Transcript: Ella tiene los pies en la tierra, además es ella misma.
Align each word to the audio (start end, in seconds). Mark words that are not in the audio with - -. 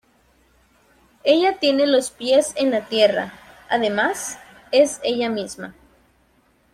Ella 1.23 1.59
tiene 1.59 1.85
los 1.85 2.09
pies 2.09 2.53
en 2.55 2.71
la 2.71 2.85
tierra, 2.87 3.33
además 3.69 4.39
es 4.71 4.99
ella 5.03 5.29
misma. 5.29 5.75